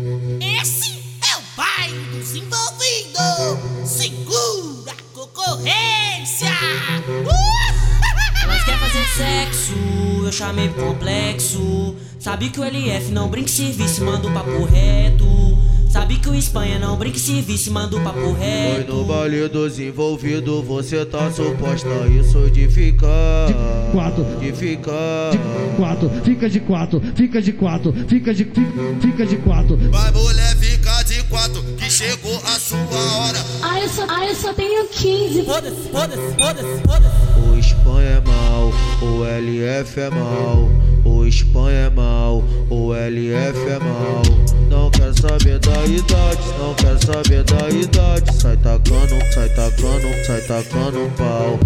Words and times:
Esse 0.00 0.96
é 1.28 1.36
o 1.36 1.42
bairro 1.56 2.12
dos 2.12 2.32
envolvidos. 2.36 3.90
Segura 3.90 4.92
a 4.92 5.02
concorrência. 5.12 6.46
Uh! 6.46 8.44
Elas 8.44 8.64
querem 8.64 8.78
fazer 8.78 9.08
sexo, 9.16 9.74
eu 10.24 10.30
chamei 10.30 10.68
complexo. 10.68 11.96
Sabe 12.20 12.48
que 12.50 12.60
o 12.60 12.64
LF 12.64 13.10
não 13.10 13.28
brinca 13.28 13.48
serviço, 13.48 14.04
manda 14.04 14.28
o 14.28 14.32
papo 14.32 14.62
reto. 14.66 15.47
O 16.28 16.34
Espanha 16.34 16.78
não 16.78 16.96
brinca 16.96 17.16
em 17.16 17.20
serviço, 17.20 17.72
manda 17.72 17.96
o 17.96 18.00
papo 18.02 18.20
Foi 18.20 18.34
reto. 18.38 18.92
no 18.92 19.04
baile 19.04 19.48
dos 19.48 19.78
envolvidos, 19.78 20.64
você 20.64 21.04
tá 21.06 21.30
suposta 21.30 21.88
isso 22.08 22.50
de 22.50 22.68
ficar. 22.68 23.46
De 23.46 23.92
quatro. 23.92 24.24
De 24.38 24.52
ficar. 24.52 25.30
quatro, 25.76 26.10
fica 26.24 26.50
de 26.50 26.60
quatro, 26.60 27.02
fica 27.16 27.40
de 27.40 27.52
quatro, 27.52 27.92
fica 28.06 28.34
de 28.34 28.44
fica, 28.44 28.60
fica 29.00 29.26
de 29.26 29.36
quatro. 29.38 29.76
Vai 29.90 30.12
mulher 30.12 30.54
fica 30.56 31.02
de 31.02 31.22
quatro, 31.24 31.62
que 31.76 31.90
chegou 31.90 32.36
a 32.36 32.58
sua 32.58 32.78
hora. 32.78 33.38
Ah, 33.62 33.80
eu 33.80 33.88
só, 33.88 34.04
ah, 34.08 34.26
eu 34.26 34.34
só 34.34 34.52
tenho 34.52 34.86
15. 34.86 35.42
Foda-se, 35.44 35.88
foda-se, 35.88 36.34
foda-se, 36.36 36.82
foda-se. 36.86 37.50
O 37.50 37.58
Espanha 37.58 38.08
é 38.08 38.20
mal, 38.20 38.72
o 39.02 39.24
LF 39.24 40.00
é 40.00 40.10
mal. 40.10 40.68
O 41.04 41.24
Espanha 41.24 41.86
é 41.86 41.90
mal, 41.90 42.44
o 42.68 42.94
LF 42.94 43.58
é 43.66 43.78
mal. 43.78 44.37
Idade, 45.88 46.42
não 46.58 46.74
quer 46.74 46.98
saber 46.98 47.44
da 47.44 47.68
idade. 47.70 48.34
Sai 48.34 48.56
tacando, 48.56 49.32
sai 49.32 49.48
tacando, 49.50 50.26
sai 50.26 50.40
tacando 50.42 51.10
pau. 51.16 51.58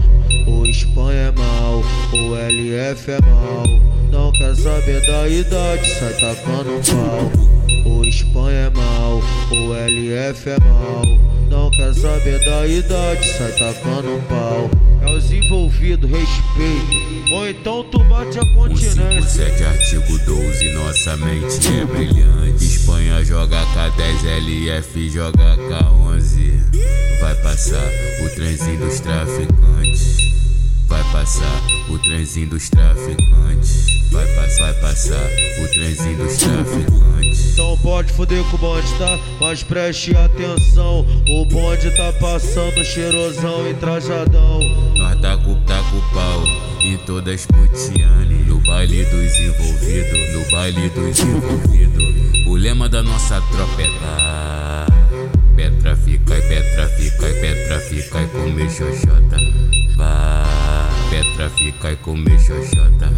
O 0.47 0.67
Espanha 0.67 1.29
é 1.29 1.33
mal, 1.33 1.83
o 2.12 2.37
LF 2.37 3.11
é 3.11 3.21
mal. 3.23 3.65
Não 4.11 4.33
quer 4.33 4.55
saber 4.55 5.01
da 5.07 5.29
idade, 5.29 5.87
sai 5.87 6.12
tacando 6.15 6.81
pau. 6.91 7.93
O 7.93 8.05
Espanha 8.05 8.67
é 8.67 8.71
mal, 8.71 9.21
o 9.51 9.75
LF 9.75 10.51
é 10.51 10.59
mal. 10.61 11.03
Não 11.51 11.70
quer 11.70 11.95
saber 11.95 12.45
da 12.45 12.67
idade, 12.67 13.27
sai 13.27 13.53
tacando 13.53 14.23
pau. 14.28 14.70
É 15.03 15.17
os 15.17 15.33
envolvidos, 15.33 15.62
respeito. 15.91 17.33
Ou 17.33 17.48
então 17.48 17.84
tu 17.84 17.98
bate 18.05 18.38
a 18.38 18.55
continência. 18.55 18.92
157 18.92 19.64
artigo 19.64 20.19
12, 20.19 20.72
nossa 20.75 21.16
mente 21.16 21.69
é 21.69 21.84
brilhante. 21.84 22.64
Espanha 22.64 23.25
joga 23.25 23.61
K10, 23.75 24.25
LF 24.25 25.10
joga 25.10 25.56
K11. 25.56 26.60
Vai 27.20 27.34
passar 27.42 27.88
o 28.25 28.34
trenzinho 28.34 28.78
dos 28.78 29.00
traficantes. 29.00 30.31
Vai 30.93 31.05
passar 31.05 31.62
o 31.89 31.98
trenzinho 31.98 32.51
dos 32.51 32.69
traficantes. 32.69 33.87
Vai 34.11 34.27
passar, 34.35 34.61
vai 34.61 34.75
passar 34.75 35.27
o 35.65 35.69
trenzinho 35.69 36.19
dos 36.19 36.37
traficantes. 36.37 37.53
Então 37.55 37.79
pode 37.79 38.12
foder 38.12 38.45
com 38.51 38.57
o 38.57 38.59
bonde, 38.59 38.93
tá? 38.99 39.19
Mas 39.41 39.62
preste 39.62 40.15
atenção. 40.15 41.07
O 41.27 41.47
bonde 41.47 41.91
tá 41.97 42.12
passando 42.21 42.84
cheirosão 42.84 43.67
e 43.71 43.73
trajadão. 43.73 44.61
Nós 44.95 45.19
tá 45.19 45.34
com, 45.39 45.55
tá 45.62 45.83
com 45.91 46.15
pau 46.15 46.45
em 46.83 46.99
todas 47.06 47.47
putiane. 47.47 48.45
No 48.45 48.61
baile 48.61 49.03
dos 49.06 49.34
envolvidos, 49.34 50.33
no 50.34 50.51
baile 50.51 50.91
dos 50.91 51.19
envolvidos. 51.21 52.49
O 52.49 52.55
lema 52.55 52.87
da 52.87 53.03
nossa 53.03 53.41
tropa 53.41 53.81
é 53.81 53.89
dar. 53.99 54.87
Petra 55.56 55.97
fica 55.97 56.37
e 56.37 56.43
Petra 56.43 56.87
fica 56.87 57.31
e 57.31 57.41
Petra 57.41 57.81
fica 57.81 58.21
e 58.21 58.27
comer 58.27 58.71
xoxota. 58.71 59.62
Vá. 61.43 61.48
Petra 61.48 61.51
fica 61.51 61.93
e 61.93 61.97
comer 61.97 62.39
xoxota. 62.39 63.12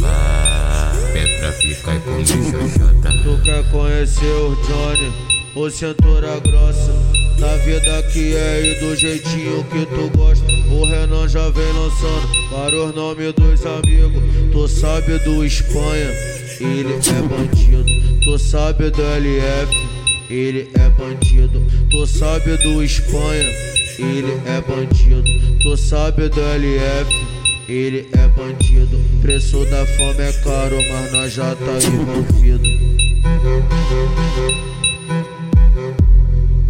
Vá. 0.00 0.92
Petra 1.12 1.52
fica 1.52 1.94
e 1.94 2.00
comer 2.00 2.26
xoxota. 2.26 3.12
Tu 3.22 3.42
quer 3.42 3.70
conhecer 3.70 4.32
o 4.32 4.56
Johnny, 4.66 5.12
o 5.54 5.68
cintura 5.68 6.40
grossa 6.40 6.94
Na 7.38 7.54
vida 7.56 8.02
que 8.04 8.34
é 8.34 8.64
e 8.64 8.80
do 8.80 8.96
jeitinho 8.96 9.62
que 9.64 9.84
tu 9.86 10.10
gosta. 10.16 10.46
O 10.70 10.86
Renan 10.86 11.28
já 11.28 11.50
vem 11.50 11.70
lançando 11.72 12.50
para 12.50 12.74
os 12.74 12.94
nomes 12.94 13.34
dos 13.34 13.66
amigos. 13.66 14.22
Tu 14.52 14.68
sabe 14.68 15.18
do 15.18 15.44
Espanha, 15.44 16.10
ele 16.58 16.94
é 16.94 17.22
bandido. 17.28 17.84
Tu 18.24 18.38
sabe 18.38 18.90
do 18.90 19.02
LF, 19.02 19.88
ele 20.30 20.70
é 20.74 20.88
bandido. 20.88 21.62
Tu 21.90 22.06
sabe 22.06 22.56
do 22.56 22.82
Espanha, 22.82 23.50
ele 23.98 24.40
é 24.46 24.62
bandido. 24.62 25.22
Tu 25.62 25.76
sabe 25.76 26.30
do 26.30 26.40
LF 26.40 27.35
ele 27.68 28.08
é 28.12 28.28
bandido, 28.28 28.96
preço 29.20 29.64
da 29.64 29.84
fome 29.84 30.22
é 30.22 30.32
caro, 30.34 30.76
mas 30.88 31.10
nós 31.10 31.32
já 31.32 31.52
tá 31.56 31.72
envolvido. 31.92 32.62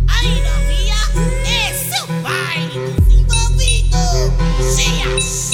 Aí 0.08 0.42
novinha, 0.42 0.96
esse 1.44 1.90
é 1.90 1.96
seu 1.96 2.06
pai, 2.22 2.70
dos 4.58 5.45